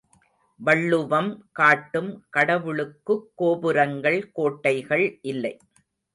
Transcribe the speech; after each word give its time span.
வள்ளுவம் 0.59 1.49
காட்டும் 1.51 2.25
கடவுளுக்குக் 2.29 3.31
கோபுரங்கள் 3.35 4.31
கோட்டைகள் 4.31 5.19
இல்லை. 5.21 5.53